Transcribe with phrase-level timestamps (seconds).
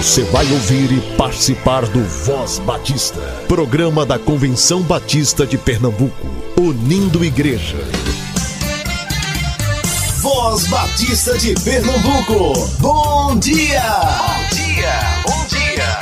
[0.00, 6.26] Você vai ouvir e participar do Voz Batista, programa da Convenção Batista de Pernambuco,
[6.58, 7.76] unindo igreja.
[10.22, 13.82] Voz Batista de Pernambuco, bom dia!
[13.90, 15.98] Bom dia, bom dia!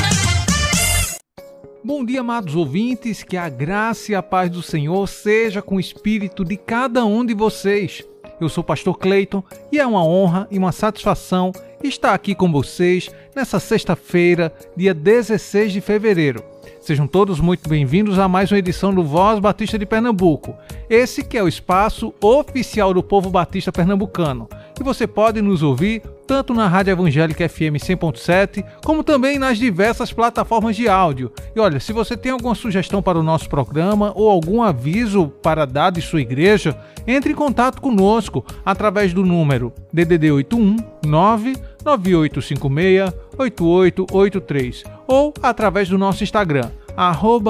[1.83, 5.81] Bom dia, amados ouvintes, que a graça e a paz do Senhor seja com o
[5.81, 8.05] espírito de cada um de vocês.
[8.41, 9.43] Eu sou o pastor Cleiton
[9.73, 11.51] e é uma honra e uma satisfação
[11.83, 16.43] estar aqui com vocês nessa sexta-feira, dia 16 de fevereiro.
[16.81, 20.57] Sejam todos muito bem-vindos a mais uma edição do Voz Batista de Pernambuco.
[20.91, 24.49] Esse que é o espaço oficial do povo batista pernambucano.
[24.81, 30.13] E você pode nos ouvir tanto na Rádio Evangélica FM 100.7, como também nas diversas
[30.13, 31.33] plataformas de áudio.
[31.55, 35.65] E olha, se você tem alguma sugestão para o nosso programa ou algum aviso para
[35.65, 36.77] dar de sua igreja,
[37.07, 40.77] entre em contato conosco através do número DDD 81
[41.07, 46.71] 99856 8883 ou através do nosso Instagram,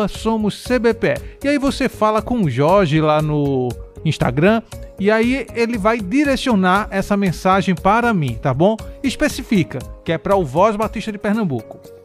[0.09, 1.15] somoscbp.
[1.43, 3.69] E aí você fala com o Jorge lá no
[4.05, 4.63] Instagram
[4.99, 8.77] e aí ele vai direcionar essa mensagem para mim, tá bom?
[9.03, 11.98] Especifica que é para o Voz Batista de Pernambuco.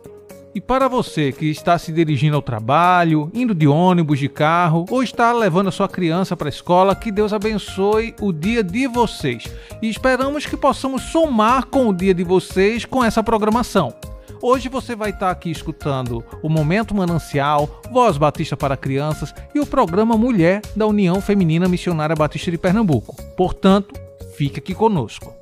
[0.55, 5.01] E para você que está se dirigindo ao trabalho, indo de ônibus, de carro ou
[5.01, 9.45] está levando a sua criança para a escola, que Deus abençoe o dia de vocês.
[9.81, 13.95] E esperamos que possamos somar com o dia de vocês com essa programação.
[14.43, 19.65] Hoje você vai estar aqui escutando o Momento Manancial, Voz Batista para Crianças e o
[19.65, 23.15] programa Mulher da União Feminina Missionária Batista de Pernambuco.
[23.35, 23.95] Portanto,
[24.35, 25.33] fique aqui conosco.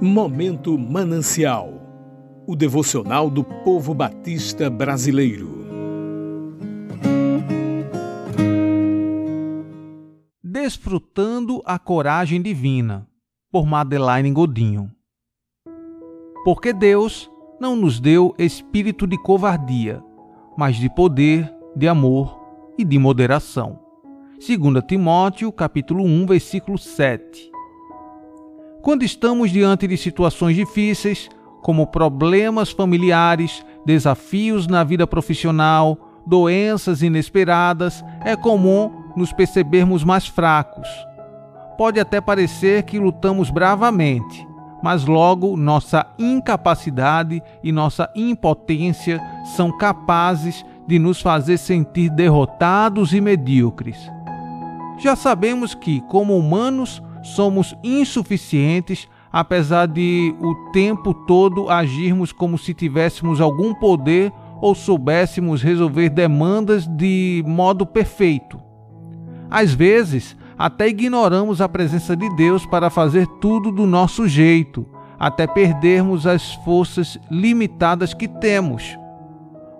[0.00, 1.76] Momento Manancial
[2.46, 5.48] o devocional do povo batista brasileiro.
[10.44, 13.08] Desfrutando a coragem divina,
[13.50, 14.90] por Madeleine Godinho.
[16.44, 20.04] Porque Deus não nos deu espírito de covardia,
[20.58, 22.38] mas de poder, de amor
[22.78, 23.80] e de moderação.
[24.34, 27.55] 2 Timóteo, capítulo 1, versículo 7.
[28.86, 31.28] Quando estamos diante de situações difíceis,
[31.60, 40.86] como problemas familiares, desafios na vida profissional, doenças inesperadas, é comum nos percebermos mais fracos.
[41.76, 44.46] Pode até parecer que lutamos bravamente,
[44.80, 49.20] mas logo nossa incapacidade e nossa impotência
[49.56, 53.98] são capazes de nos fazer sentir derrotados e medíocres.
[54.96, 57.02] Já sabemos que, como humanos,
[57.34, 65.62] somos insuficientes, apesar de o tempo todo agirmos como se tivéssemos algum poder ou soubéssemos
[65.62, 68.58] resolver demandas de modo perfeito.
[69.50, 74.86] Às vezes, até ignoramos a presença de Deus para fazer tudo do nosso jeito,
[75.18, 78.96] até perdermos as forças limitadas que temos.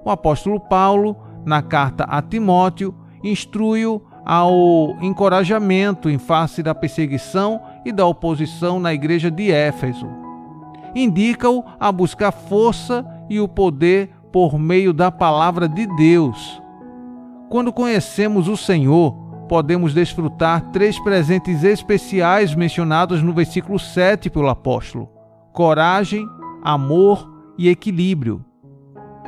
[0.04, 7.92] O apóstolo Paulo, na carta a Timóteo, instrui-o ao encorajamento em face da perseguição e
[7.92, 10.08] da oposição na igreja de Éfeso.
[10.96, 16.60] Indica-o a buscar força e o poder por meio da palavra de Deus.
[17.48, 19.12] Quando conhecemos o Senhor,
[19.48, 25.08] podemos desfrutar três presentes especiais mencionados no versículo 7 pelo apóstolo:
[25.52, 26.26] coragem,
[26.64, 28.44] amor e equilíbrio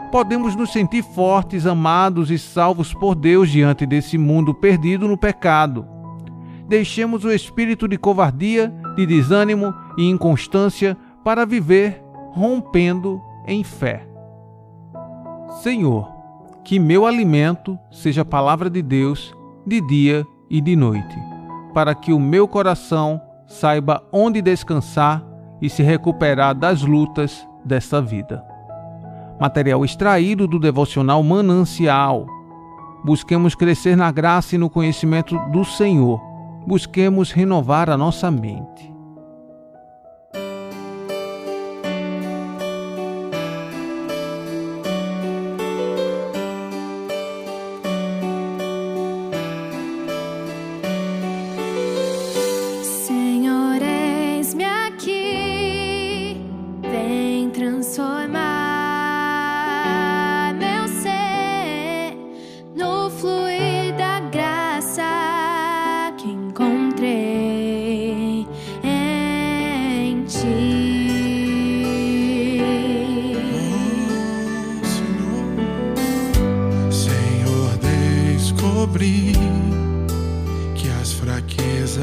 [0.09, 5.87] podemos nos sentir fortes, amados e salvos por Deus diante desse mundo perdido no pecado.
[6.67, 12.03] Deixemos o espírito de covardia, de desânimo e inconstância para viver
[12.33, 14.07] rompendo em fé.
[15.63, 16.11] Senhor,
[16.65, 19.35] que meu alimento seja a palavra de Deus
[19.67, 21.17] de dia e de noite,
[21.73, 25.25] para que o meu coração saiba onde descansar
[25.61, 28.48] e se recuperar das lutas desta vida
[29.41, 32.27] material extraído do devocional Manancial.
[33.05, 36.21] Busquemos crescer na graça e no conhecimento do Senhor.
[36.67, 38.98] Busquemos renovar a nossa mente.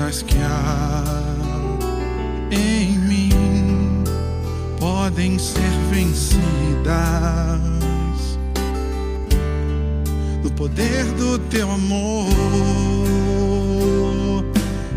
[0.05, 1.03] Que as fraquezas que há
[2.51, 4.03] em mim
[4.79, 6.39] podem ser vencidas.
[10.43, 12.29] No poder do teu amor,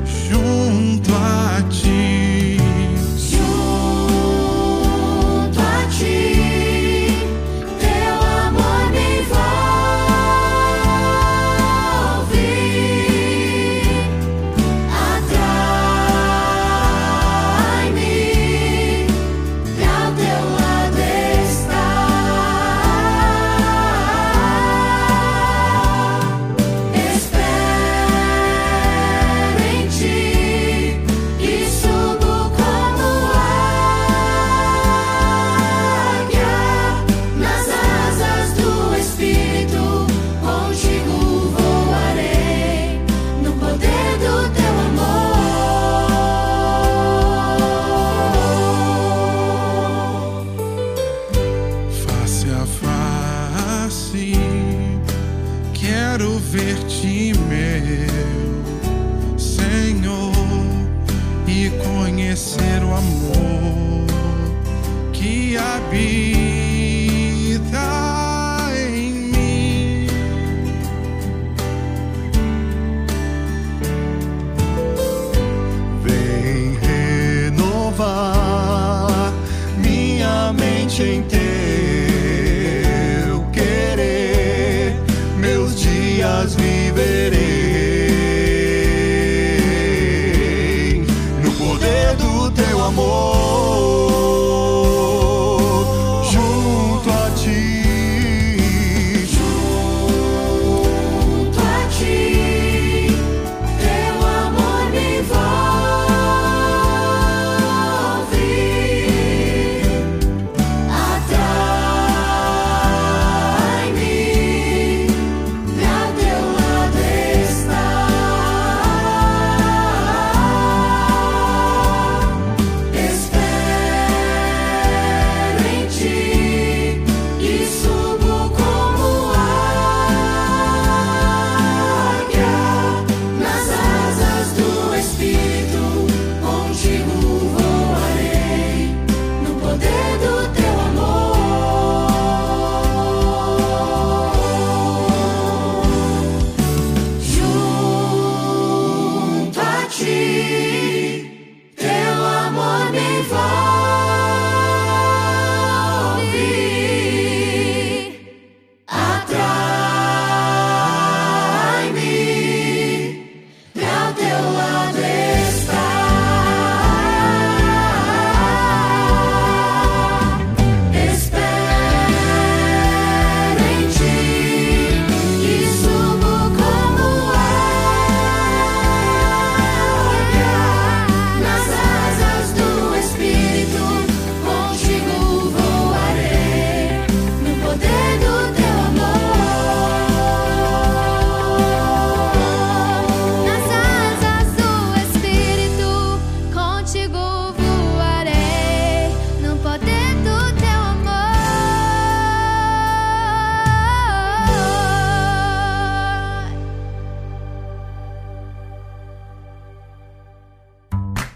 [0.04, 2.07] junto a ti.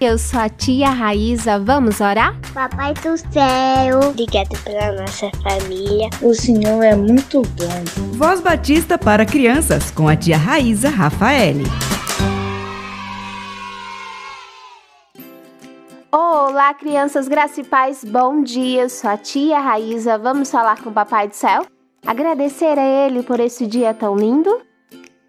[0.05, 2.35] Eu sou a tia Raíza, vamos orar?
[2.53, 6.11] Papai do céu, obrigado pela nossa família.
[6.21, 8.17] O Senhor é muito bom.
[8.17, 11.63] Voz Batista para crianças com a tia Raíza Rafaele.
[16.11, 18.83] Olá, crianças, e paz, bom dia.
[18.83, 21.65] Eu sou a tia Raíza, vamos falar com o Papai do Céu?
[22.05, 24.63] Agradecer a Ele por esse dia tão lindo?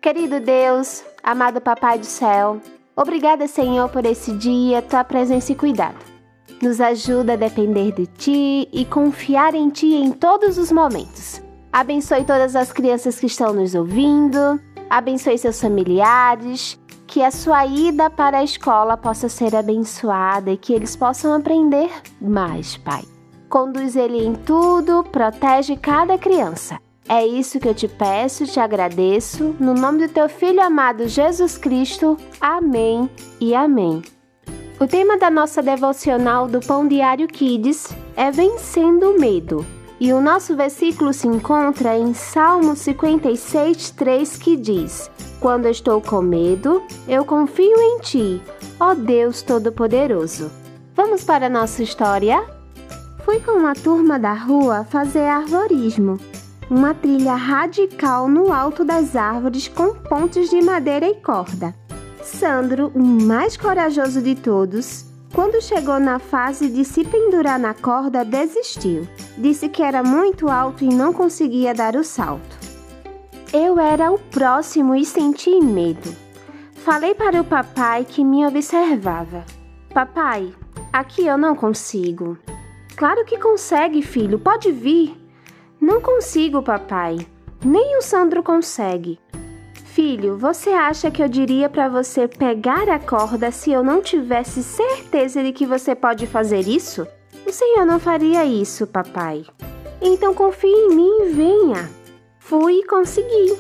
[0.02, 2.60] Querido Deus, amado Papai do Céu,
[2.96, 5.98] obrigada, Senhor, por esse dia, tua presença e cuidado.
[6.62, 11.42] Nos ajuda a depender de Ti e confiar em Ti em todos os momentos.
[11.72, 14.60] Abençoe todas as crianças que estão nos ouvindo,
[14.90, 20.74] abençoe seus familiares, que a sua ida para a escola possa ser abençoada e que
[20.74, 21.90] eles possam aprender
[22.22, 23.04] mais, Pai.
[23.50, 26.83] Conduz ele em tudo, protege cada criança.
[27.08, 31.58] É isso que eu te peço, te agradeço, no nome do teu filho amado Jesus
[31.58, 32.18] Cristo.
[32.40, 34.02] Amém e amém.
[34.80, 39.66] O tema da nossa devocional do Pão Diário Kids é Vencendo o Medo.
[40.00, 46.22] E o nosso versículo se encontra em Salmo 56, 3, que diz: Quando estou com
[46.22, 48.42] medo, eu confio em ti,
[48.80, 50.52] ó Deus Todo-Poderoso.
[50.96, 52.44] Vamos para a nossa história?
[53.24, 56.20] Fui com uma turma da rua fazer arvorismo,
[56.70, 61.76] uma trilha radical no alto das árvores com pontes de madeira e corda.
[62.24, 68.24] Sandro, o mais corajoso de todos, quando chegou na fase de se pendurar na corda,
[68.24, 69.08] desistiu.
[69.38, 72.58] Disse que era muito alto e não conseguia dar o salto.
[73.52, 76.16] Eu era o próximo e senti medo.
[76.74, 79.46] Falei para o papai que me observava.
[79.94, 80.54] Papai,
[80.92, 82.38] aqui eu não consigo.
[82.96, 85.23] Claro que consegue, filho, pode vir.
[85.84, 87.18] Não consigo, papai.
[87.62, 89.20] Nem o Sandro consegue.
[89.84, 94.64] Filho, você acha que eu diria para você pegar a corda se eu não tivesse
[94.64, 97.06] certeza de que você pode fazer isso?
[97.46, 99.44] O Senhor não faria isso, papai.
[100.02, 101.90] Então confie em mim e venha.
[102.40, 103.58] Fui e consegui.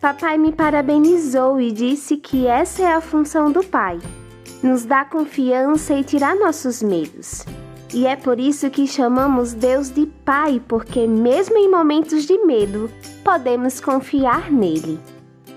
[0.00, 3.98] Papai me parabenizou e disse que essa é a função do pai:
[4.62, 7.44] nos dar confiança e tirar nossos medos.
[7.92, 12.90] E é por isso que chamamos Deus de Pai, porque mesmo em momentos de medo,
[13.24, 15.00] podemos confiar nele.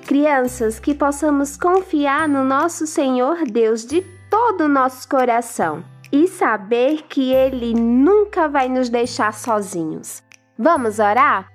[0.06, 7.04] Crianças, que possamos confiar no nosso Senhor Deus de todo o nosso coração e saber
[7.04, 10.24] que Ele nunca vai nos deixar sozinhos.
[10.58, 11.48] Vamos orar?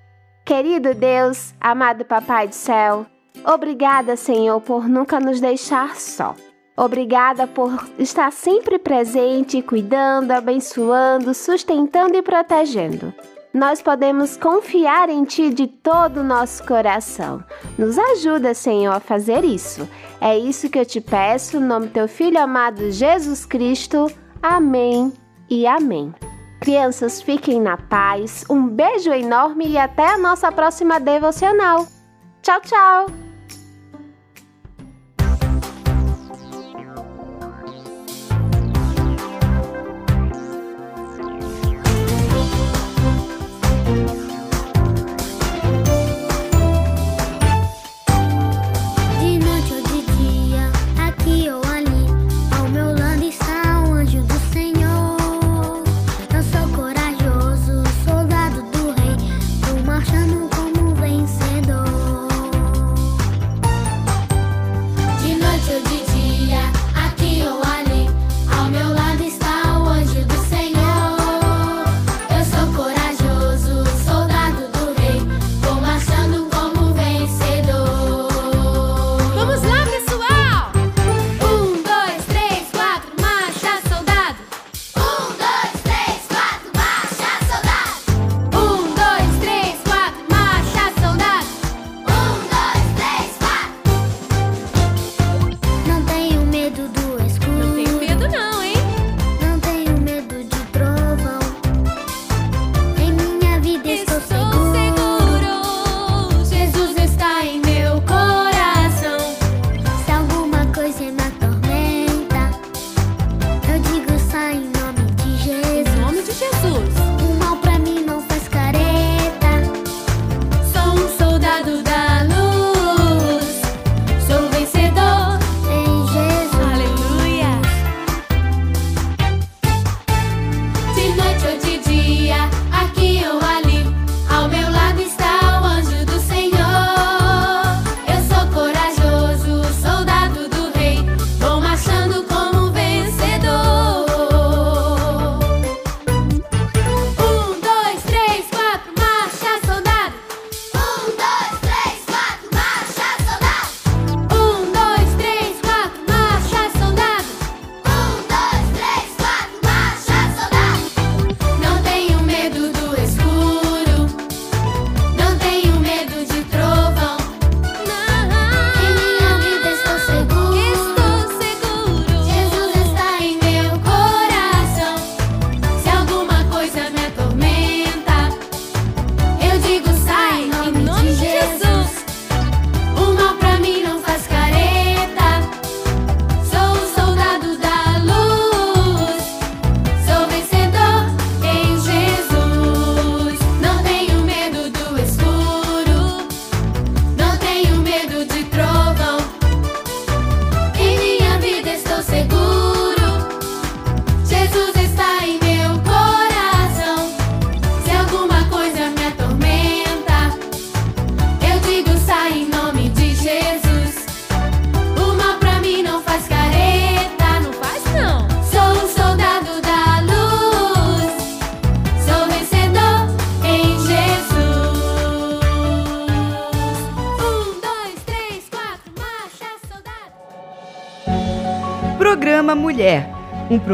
[0.45, 3.07] Querido Deus, amado Papai do Céu,
[3.45, 6.35] obrigada, Senhor, por nunca nos deixar só.
[6.77, 13.15] Obrigada por estar sempre presente, cuidando, abençoando, sustentando e protegendo
[13.57, 17.43] nós podemos confiar em Ti de todo o nosso coração.
[17.79, 19.89] Nos ajuda, Senhor, a fazer isso.
[20.21, 24.11] É isso que eu te peço, no nome do Teu Filho amado Jesus Cristo.
[24.43, 25.13] Amém
[25.49, 26.15] e amém.
[26.61, 28.45] Crianças, fiquem na paz.
[28.51, 31.87] Um beijo enorme e até a nossa próxima devocional.
[32.43, 33.26] Tchau, tchau!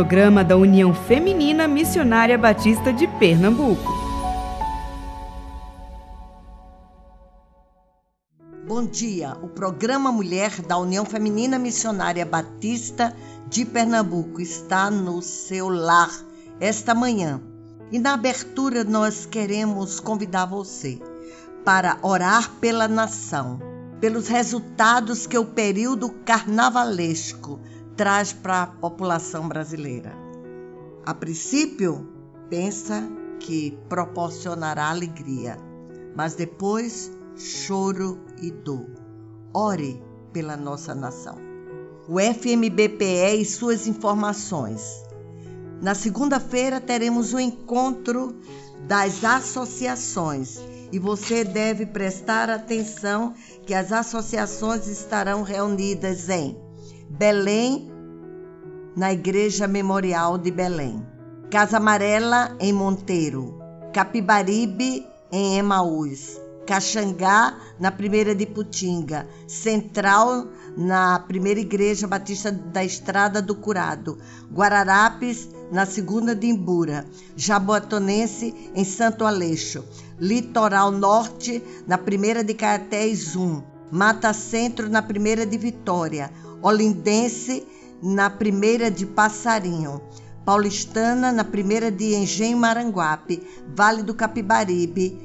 [0.03, 3.89] Programa da União Feminina Missionária Batista de Pernambuco.
[8.67, 13.15] Bom dia, o programa Mulher da União Feminina Missionária Batista
[13.47, 16.11] de Pernambuco está no seu lar
[16.59, 17.41] esta manhã.
[17.93, 21.01] E na abertura nós queremos convidar você
[21.65, 23.61] para orar pela nação,
[24.01, 27.61] pelos resultados que o período carnavalesco
[27.97, 30.13] traz para a população brasileira.
[31.05, 32.09] A princípio,
[32.49, 33.09] pensa
[33.41, 35.57] que proporcionará alegria,
[36.15, 38.87] mas depois choro e dor.
[39.55, 41.37] Ore pela nossa nação.
[42.09, 45.03] O FMBPE e suas informações.
[45.81, 48.37] Na segunda-feira teremos o um encontro
[48.87, 50.61] das associações
[50.93, 53.35] e você deve prestar atenção
[53.67, 56.57] que as associações estarão reunidas em
[57.19, 57.93] Belém,
[58.97, 61.07] na Igreja Memorial de Belém,
[61.51, 63.59] Casa Amarela em Monteiro,
[63.93, 73.43] Capibaribe em Emaús, Caxangá na Primeira de Putinga, Central na Primeira Igreja Batista da Estrada
[73.43, 74.17] do Curado,
[74.51, 77.05] Guararapes na Segunda de Imbura,
[77.37, 79.85] Jaboatonense em Santo Aleixo,
[80.19, 86.31] Litoral Norte na Primeira de Caetés 1, Mata Centro na Primeira de Vitória,
[86.63, 87.67] Olindense
[88.03, 90.01] na Primeira de Passarinho,
[90.45, 93.43] Paulistana na Primeira de Engenho Maranguape,
[93.75, 95.19] Vale do Capibaribe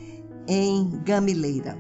[0.48, 1.78] em Gamileira.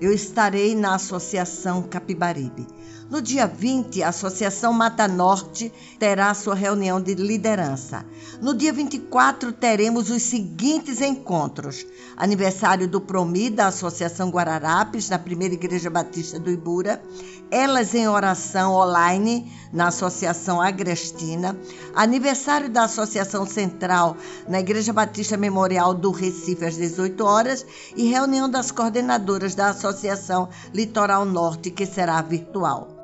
[0.00, 2.66] Eu estarei na Associação Capibaribe.
[3.08, 8.04] No dia 20, a Associação Mata Norte terá sua reunião de liderança.
[8.42, 15.54] No dia 24, teremos os seguintes encontros: aniversário do Promi da Associação Guararapes, na Primeira
[15.54, 17.00] Igreja Batista do Ibura,
[17.48, 21.56] elas em oração online na Associação Agrestina,
[21.94, 24.16] aniversário da Associação Central
[24.48, 27.64] na Igreja Batista Memorial do Recife às 18 horas
[27.94, 32.95] e reunião das coordenadoras da Associação Litoral Norte, que será virtual.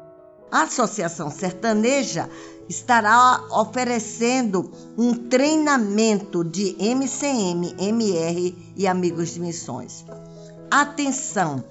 [0.53, 2.29] A Associação Sertaneja
[2.69, 10.05] estará oferecendo um treinamento de MCM, MR e Amigos de Missões.
[10.71, 11.65] Atenção!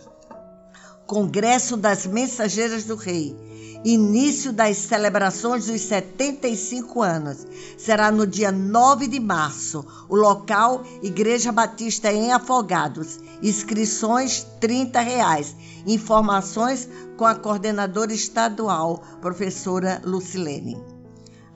[1.12, 3.36] Congresso das Mensageiras do Rei,
[3.84, 7.46] início das celebrações dos 75 anos.
[7.78, 9.86] Será no dia 9 de março.
[10.08, 13.20] O local, Igreja Batista em Afogados.
[13.44, 15.54] Inscrições 30 reais.
[15.86, 20.91] Informações com a coordenadora estadual, professora Lucilene.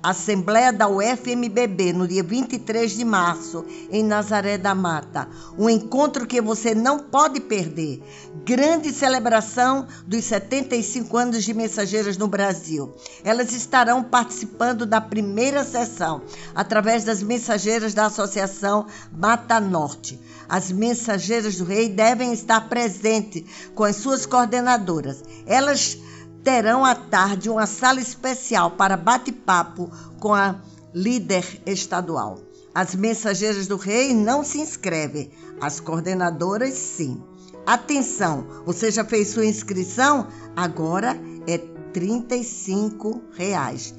[0.06, 5.28] Assembleia da UFMBB no dia 23 de março, em Nazaré da Mata.
[5.58, 8.04] Um encontro que você não pode perder.
[8.46, 12.94] Grande celebração dos 75 anos de Mensageiras no Brasil.
[13.24, 16.22] Elas estarão participando da primeira sessão
[16.54, 20.20] através das mensageiras da Associação Mata Norte.
[20.48, 25.24] As mensageiras do rei devem estar presentes com as suas coordenadoras.
[25.48, 25.98] Elas
[26.46, 30.56] terão à tarde uma sala especial para bate-papo com a
[30.94, 32.40] líder estadual.
[32.74, 37.20] As mensageiras do rei não se inscrevem, as coordenadoras sim.
[37.66, 40.28] Atenção, você já fez sua inscrição?
[40.56, 43.96] Agora é 35 reais.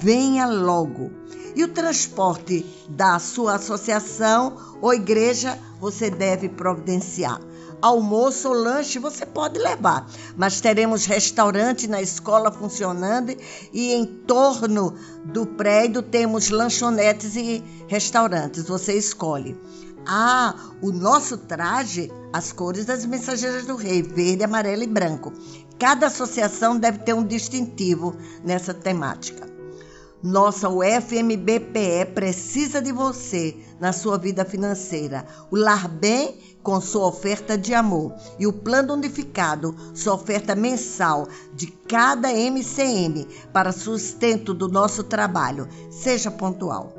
[0.00, 1.10] Venha logo.
[1.56, 7.40] E o transporte da sua associação ou igreja você deve providenciar
[7.80, 13.36] almoço ou lanche você pode levar, mas teremos restaurante na escola funcionando
[13.72, 18.68] e em torno do prédio temos lanchonetes e restaurantes.
[18.68, 19.56] Você escolhe.
[20.06, 25.32] Ah, o nosso traje, as cores das mensageiras do rei, verde, amarelo e branco.
[25.78, 29.46] Cada associação deve ter um distintivo nessa temática.
[30.22, 35.24] Nossa UFMBPE precisa de você na sua vida financeira.
[35.50, 41.28] O Lar Bem com sua oferta de amor e o plano unificado, sua oferta mensal
[41.54, 45.68] de cada MCM para sustento do nosso trabalho.
[45.90, 46.92] Seja pontual.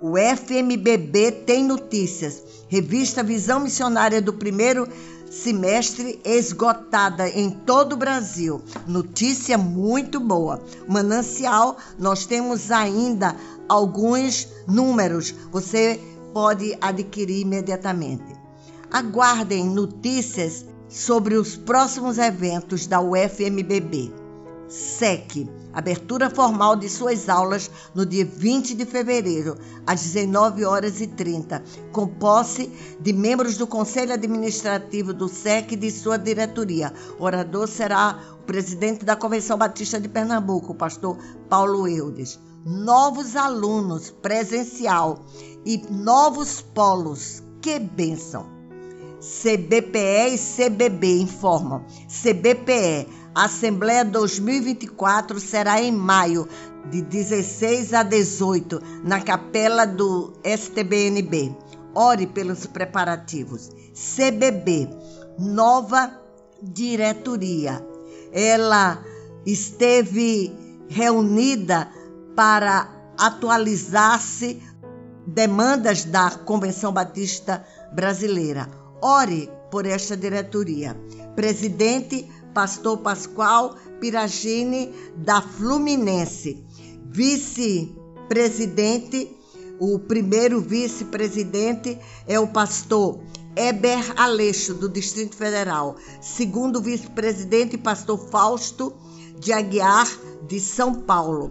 [0.00, 2.44] O FMBB tem notícias.
[2.68, 4.86] Revista Visão Missionária do primeiro
[5.30, 8.62] semestre esgotada em todo o Brasil.
[8.86, 10.62] Notícia muito boa.
[10.86, 13.34] Manancial, nós temos ainda
[13.68, 15.34] alguns números.
[15.50, 16.00] Você
[16.32, 18.37] pode adquirir imediatamente.
[18.90, 24.12] Aguardem notícias sobre os próximos eventos da UFMBB.
[24.68, 31.06] SEC abertura formal de suas aulas no dia 20 de fevereiro, às 19 horas e
[31.06, 32.70] 30, com posse
[33.00, 36.92] de membros do Conselho Administrativo do SEC e de sua diretoria.
[37.18, 41.16] O orador será o presidente da Convenção Batista de Pernambuco, o pastor
[41.48, 42.38] Paulo Eudes.
[42.64, 45.24] novos alunos presencial
[45.64, 47.42] e novos polos.
[47.62, 48.57] Que bênção!
[49.20, 51.84] CBPE e CBB informam.
[52.06, 56.48] CBPE, Assembleia 2024 será em maio,
[56.90, 61.54] de 16 a 18, na capela do STBNB.
[61.94, 63.70] Ore pelos preparativos.
[63.92, 64.88] CBB,
[65.38, 66.12] nova
[66.62, 67.84] diretoria.
[68.32, 69.02] Ela
[69.44, 70.52] esteve
[70.88, 71.88] reunida
[72.34, 74.62] para atualizar-se
[75.26, 78.77] demandas da Convenção Batista Brasileira.
[79.00, 80.96] Ore por esta diretoria.
[81.34, 86.64] Presidente Pastor Pascoal Piragini da Fluminense.
[87.06, 89.36] Vice-presidente,
[89.78, 93.20] o primeiro vice-presidente é o pastor
[93.56, 95.96] Eber Aleixo, do Distrito Federal.
[96.20, 98.94] Segundo vice-presidente, pastor Fausto
[99.38, 100.08] de Aguiar,
[100.46, 101.50] de São Paulo.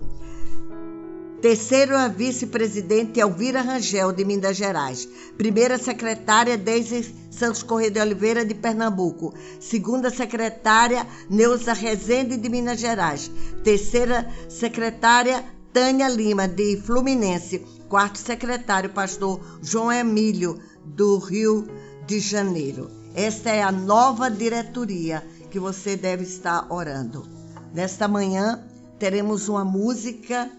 [1.42, 5.08] Terceiro a vice-presidente Elvira Rangel, de Minas Gerais.
[5.38, 9.36] Primeira secretária Deise Santos Correia de Oliveira, de Pernambuco.
[9.60, 13.30] Segunda secretária Neuza Rezende, de Minas Gerais.
[13.64, 17.60] Terceira secretária Tânia Lima, de Fluminense.
[17.88, 21.68] Quarto secretário, pastor João Emílio, do Rio
[22.08, 22.90] de Janeiro.
[23.14, 27.28] Esta é a nova diretoria que você deve estar orando.
[27.76, 28.64] Nesta manhã
[28.98, 30.50] teremos uma música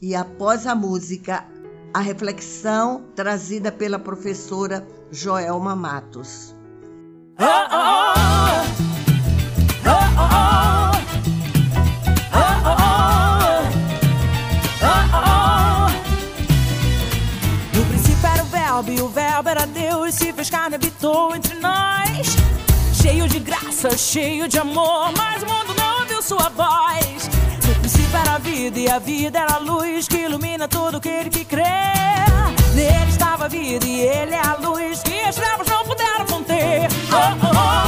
[0.00, 1.44] e após a música,
[1.92, 6.54] a reflexão trazida pela professora Joelma Matos.
[7.40, 8.08] Oh, oh,
[17.74, 21.54] No princípio era o verbo e o verbo era Deus se fez carne habitou entre
[21.56, 22.36] nós.
[22.92, 27.37] Cheio de graça, cheio de amor, mas o mundo não ouviu sua voz
[28.16, 31.62] era a vida e a vida era a luz que ilumina todo aquele que crê.
[32.74, 36.88] Nele estava a vida e ele é a luz que as trevas não puderam conter.
[37.10, 37.78] Oh, oh, oh.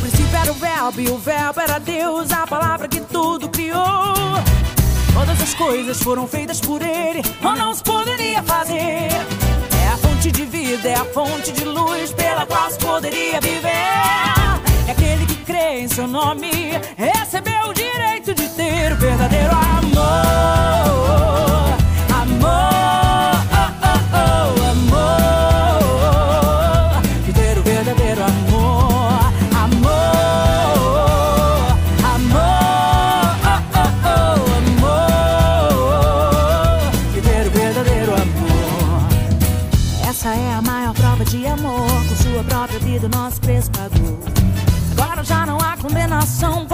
[0.00, 4.14] princípio era o verbo e o verbo era Deus, a palavra que tudo criou.
[5.12, 9.37] Todas as coisas foram feitas por ele, ou não se poderia fazer
[10.68, 13.70] vida, é a fonte de luz pela qual se poderia viver.
[14.86, 16.50] É aquele que crê em seu nome,
[16.96, 19.88] recebeu o direito de ter o verdadeiro amor.
[42.98, 44.18] Própria vida, o nosso pagou.
[44.92, 46.66] Agora já não há condenação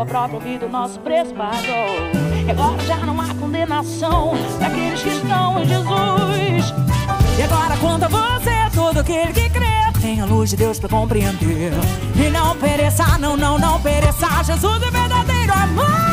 [0.00, 2.46] sua própria vida, o nosso preço pagou.
[2.46, 6.74] E agora já não há condenação para aqueles que estão em Jesus.
[7.38, 9.66] E agora conta você, todo aquele que crê.
[10.00, 11.72] Tem a luz de Deus para compreender.
[12.16, 14.42] E não pereça, não, não, não pereça.
[14.42, 15.52] Jesus é verdadeiro.
[15.52, 16.09] Amor,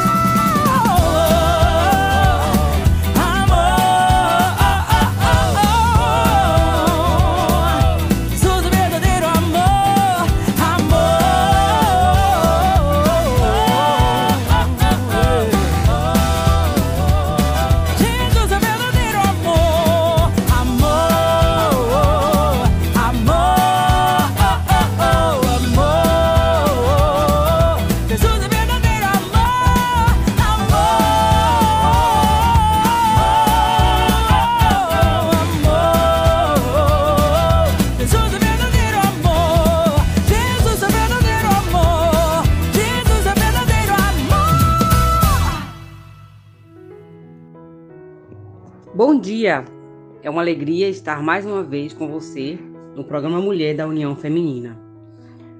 [50.47, 52.57] alegria estar mais uma vez com você
[52.95, 54.79] no programa Mulher da União Feminina.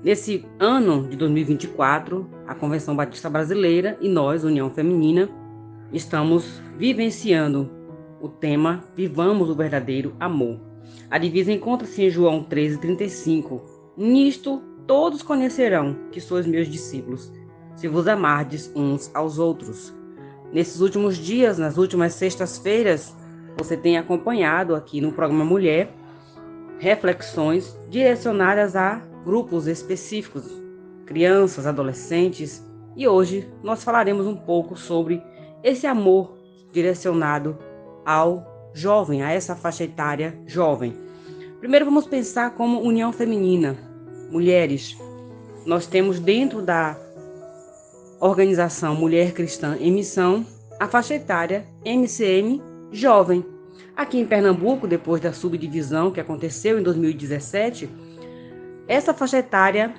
[0.02, 5.30] Nesse ano de 2024, a Convenção Batista Brasileira e nós, União Feminina,
[5.92, 7.70] estamos vivenciando
[8.22, 10.58] o tema Vivamos o Verdadeiro Amor.
[11.12, 13.60] A divisa encontra-se em João 13,35.
[13.98, 17.30] Nisto todos conhecerão que sois meus discípulos,
[17.76, 19.94] se vos amardes uns aos outros.
[20.54, 23.14] Nesses últimos dias, nas últimas sextas-feiras,
[23.58, 25.90] você tem acompanhado aqui no programa Mulher
[26.80, 30.46] reflexões direcionadas a grupos específicos,
[31.06, 32.64] crianças, adolescentes,
[32.96, 35.22] e hoje nós falaremos um pouco sobre
[35.64, 36.38] esse amor
[36.72, 37.58] direcionado
[38.06, 40.96] ao jovem, a essa faixa etária jovem.
[41.60, 43.76] Primeiro vamos pensar como união feminina,
[44.32, 44.96] mulheres.
[45.66, 46.96] Nós temos dentro da
[48.20, 50.46] organização Mulher Cristã em Missão
[50.80, 53.46] a faixa etária MCM Jovem.
[53.96, 57.90] Aqui em Pernambuco, depois da subdivisão que aconteceu em 2017,
[58.88, 59.94] essa faixa etária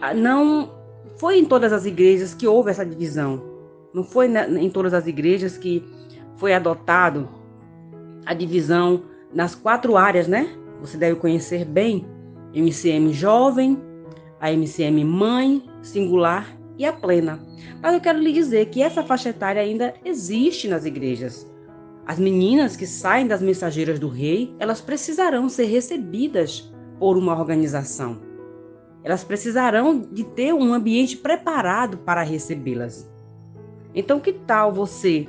[0.00, 0.70] ah, não
[1.16, 3.42] foi em todas as igrejas que houve essa divisão.
[3.94, 5.84] Não foi em todas as igrejas que
[6.36, 7.28] foi adotado
[8.26, 10.48] a divisão nas quatro áreas, né?
[10.80, 12.06] Você deve conhecer bem
[12.54, 13.80] MCM jovem,
[14.40, 17.40] a MCM mãe, singular e a plena.
[17.80, 21.51] Mas eu quero lhe dizer que essa faixa etária ainda existe nas igrejas.
[22.06, 28.18] As meninas que saem das mensageiras do rei, elas precisarão ser recebidas por uma organização.
[29.04, 33.08] Elas precisarão de ter um ambiente preparado para recebê-las.
[33.94, 35.28] Então, que tal você,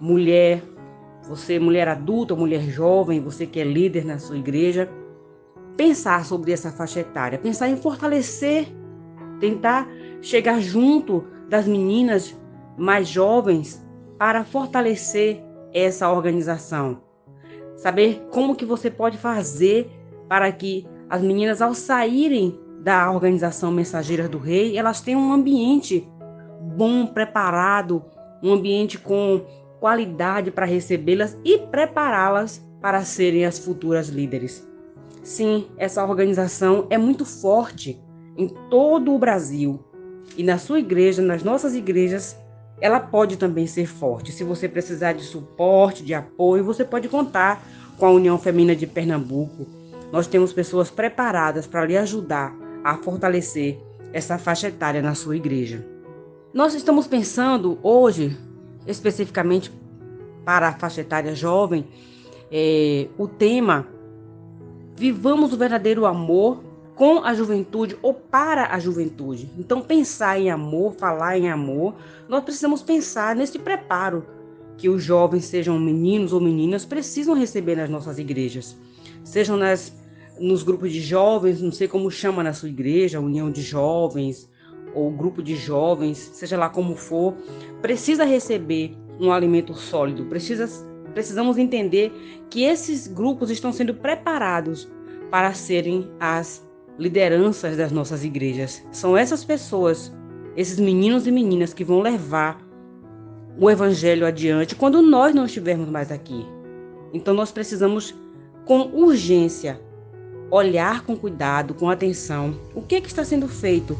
[0.00, 0.62] mulher,
[1.28, 4.88] você mulher adulta, mulher jovem, você que é líder na sua igreja,
[5.76, 8.66] pensar sobre essa faixa etária, pensar em fortalecer,
[9.38, 9.88] tentar
[10.22, 12.34] chegar junto das meninas
[12.76, 13.84] mais jovens
[14.18, 15.45] para fortalecer
[15.76, 17.02] essa organização.
[17.76, 19.90] Saber como que você pode fazer
[20.28, 26.08] para que as meninas ao saírem da organização Mensageiras do Rei, elas tenham um ambiente
[26.76, 28.02] bom, preparado,
[28.42, 29.44] um ambiente com
[29.78, 34.66] qualidade para recebê-las e prepará-las para serem as futuras líderes.
[35.22, 38.00] Sim, essa organização é muito forte
[38.36, 39.80] em todo o Brasil.
[40.36, 42.36] E na sua igreja, nas nossas igrejas,
[42.80, 44.32] ela pode também ser forte.
[44.32, 47.66] Se você precisar de suporte, de apoio, você pode contar
[47.98, 49.66] com a União Feminina de Pernambuco.
[50.12, 53.80] Nós temos pessoas preparadas para lhe ajudar a fortalecer
[54.12, 55.84] essa faixa etária na sua igreja.
[56.52, 58.36] Nós estamos pensando hoje,
[58.86, 59.72] especificamente
[60.44, 61.86] para a faixa etária jovem,
[62.50, 63.86] é, o tema
[64.98, 66.64] Vivamos o verdadeiro amor
[66.96, 69.50] com a juventude ou para a juventude.
[69.58, 71.94] Então, pensar em amor, falar em amor,
[72.26, 74.26] nós precisamos pensar nesse preparo
[74.78, 78.76] que os jovens, sejam meninos ou meninas, precisam receber nas nossas igrejas.
[79.22, 79.92] Sejam nas,
[80.40, 84.48] nos grupos de jovens, não sei como chama na sua igreja, união de jovens
[84.94, 87.34] ou grupo de jovens, seja lá como for,
[87.82, 90.66] precisa receber um alimento sólido, precisa,
[91.12, 92.10] precisamos entender
[92.48, 94.88] que esses grupos estão sendo preparados
[95.30, 96.65] para serem as
[96.98, 98.82] lideranças das nossas igrejas.
[98.90, 100.12] São essas pessoas,
[100.56, 102.58] esses meninos e meninas que vão levar
[103.58, 106.46] o evangelho adiante quando nós não estivermos mais aqui.
[107.12, 108.14] Então nós precisamos
[108.64, 109.80] com urgência
[110.50, 113.96] olhar com cuidado, com atenção, o que, é que está sendo feito,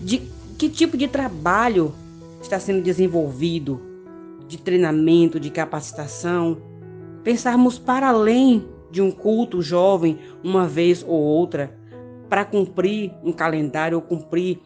[0.00, 0.22] de
[0.58, 1.94] que tipo de trabalho
[2.40, 3.80] está sendo desenvolvido,
[4.48, 6.58] de treinamento, de capacitação,
[7.22, 11.78] pensarmos para além de um culto jovem uma vez ou outra,
[12.32, 14.58] para cumprir um calendário ou cumprir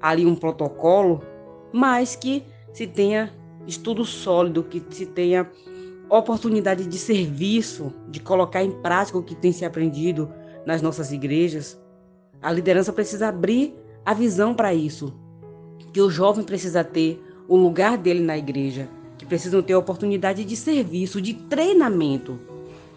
[0.00, 1.20] ali um protocolo,
[1.70, 3.30] mas que se tenha
[3.66, 5.46] estudo sólido, que se tenha
[6.08, 10.32] oportunidade de serviço, de colocar em prática o que tem se aprendido
[10.64, 11.78] nas nossas igrejas.
[12.40, 15.12] A liderança precisa abrir a visão para isso,
[15.92, 20.56] que o jovem precisa ter o lugar dele na igreja, que precisam ter oportunidade de
[20.56, 22.40] serviço, de treinamento.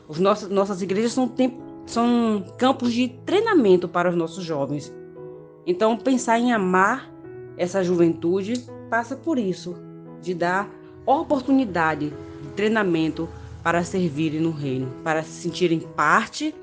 [0.07, 4.93] Os nossos, nossas igrejas são tempo, são campos de treinamento para os nossos jovens.
[5.65, 7.11] Então, pensar em amar
[7.57, 9.75] essa juventude passa por isso,
[10.21, 10.69] de dar
[11.05, 13.27] oportunidade de treinamento
[13.61, 16.53] para servirem no reino, para se sentirem parte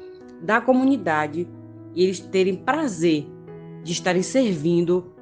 [0.42, 1.48] da comunidade
[1.94, 3.26] e eles terem prazer
[3.82, 5.12] de estarem servindo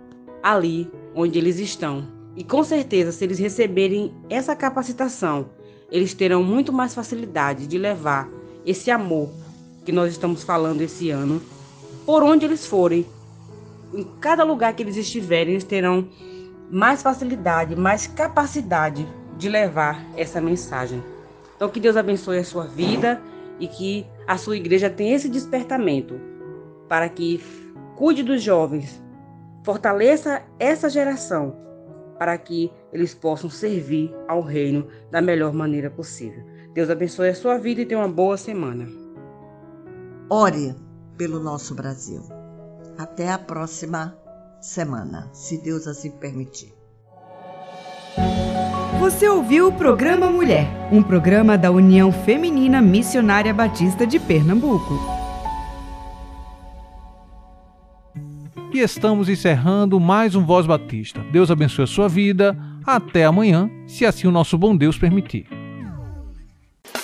[0.42, 2.06] ali onde eles estão.
[2.36, 5.50] E com certeza, se eles receberem essa capacitação,
[5.90, 8.28] eles terão muito mais facilidade de levar
[8.64, 9.30] esse amor
[9.88, 11.40] que nós estamos falando esse ano,
[12.04, 13.06] por onde eles forem,
[13.94, 16.06] em cada lugar que eles estiverem, eles terão
[16.70, 21.02] mais facilidade, mais capacidade de levar essa mensagem.
[21.56, 23.18] Então, que Deus abençoe a sua vida
[23.58, 26.20] e que a sua igreja tenha esse despertamento
[26.86, 27.42] para que
[27.96, 29.02] cuide dos jovens,
[29.64, 31.56] fortaleça essa geração
[32.18, 36.44] para que eles possam servir ao reino da melhor maneira possível.
[36.74, 39.07] Deus abençoe a sua vida e tenha uma boa semana.
[40.30, 40.74] Ore
[41.16, 42.22] pelo nosso Brasil.
[42.98, 44.14] Até a próxima
[44.60, 46.74] semana, se Deus assim permitir.
[49.00, 54.98] Você ouviu o programa Mulher, um programa da União Feminina Missionária Batista de Pernambuco.
[58.74, 61.24] E estamos encerrando mais um Voz Batista.
[61.32, 62.54] Deus abençoe a sua vida.
[62.84, 65.57] Até amanhã, se assim o nosso bom Deus permitir.